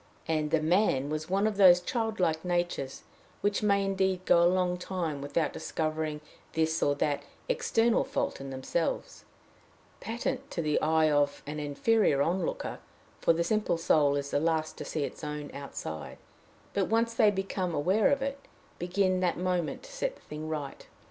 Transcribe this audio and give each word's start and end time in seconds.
And 0.27 0.49
the 0.49 0.63
man 0.63 1.11
was 1.11 1.29
one 1.29 1.45
of 1.45 1.57
those 1.57 1.79
childlike 1.79 2.43
natures 2.43 3.03
which 3.41 3.61
may 3.61 3.85
indeed 3.85 4.25
go 4.25 4.41
a 4.41 4.49
long 4.49 4.75
time 4.79 5.21
without 5.21 5.53
discovering 5.53 6.21
this 6.53 6.81
or 6.81 6.95
that 6.95 7.21
external 7.47 8.03
fault 8.03 8.41
in 8.41 8.49
themselves, 8.49 9.25
patent 9.99 10.49
to 10.49 10.61
the 10.63 10.81
eye 10.81 11.11
of 11.11 11.43
many 11.45 11.61
an 11.61 11.67
inferior 11.69 12.23
onlooker 12.23 12.79
for 13.19 13.31
the 13.31 13.43
simple 13.43 13.77
soul 13.77 14.15
is 14.15 14.31
the 14.31 14.39
last 14.39 14.75
to 14.79 14.85
see 14.85 15.03
its 15.03 15.23
own 15.23 15.51
outside 15.53 16.17
but, 16.73 16.85
once 16.87 17.13
they 17.13 17.29
become 17.29 17.75
aware 17.75 18.09
of 18.09 18.23
it, 18.23 18.39
begin 18.79 19.19
that 19.19 19.37
moment 19.37 19.83
to 19.83 19.91
set 19.91 20.15
the 20.15 20.21
thing 20.23 20.49
right. 20.49 20.87